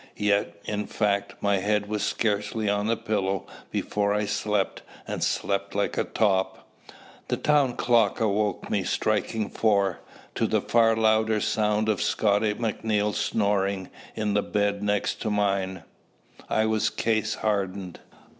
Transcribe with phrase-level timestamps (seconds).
[0.17, 5.75] Yet, in fact, my head was scarcely on the pillow before I slept, and slept
[5.75, 6.67] like a top.
[7.27, 9.99] The town clock awoke me, striking four.
[10.33, 15.83] To the far louder sound of Scotty Maclean's snoring, in the bed next to mine,
[16.49, 17.99] I was case hardened.